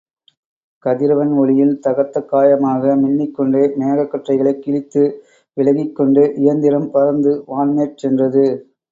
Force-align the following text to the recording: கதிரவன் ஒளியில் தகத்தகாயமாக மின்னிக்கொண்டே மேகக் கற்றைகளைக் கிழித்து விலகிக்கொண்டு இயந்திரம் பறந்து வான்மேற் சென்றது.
கதிரவன் 0.85 1.33
ஒளியில் 1.33 1.73
தகத்தகாயமாக 1.87 2.93
மின்னிக்கொண்டே 2.95 3.61
மேகக் 3.75 4.09
கற்றைகளைக் 4.11 4.59
கிழித்து 4.59 5.03
விலகிக்கொண்டு 5.57 6.23
இயந்திரம் 6.35 6.89
பறந்து 6.91 7.33
வான்மேற் 7.47 7.95
சென்றது. 7.95 8.45